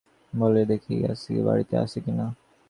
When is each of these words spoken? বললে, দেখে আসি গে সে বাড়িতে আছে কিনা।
বললে, 0.33 0.61
দেখে 0.65 0.93
আসি 0.93 1.01
গে 1.01 1.11
সে 1.15 1.33
বাড়িতে 1.43 1.75
আছে 1.77 1.97
কিনা। 2.05 2.25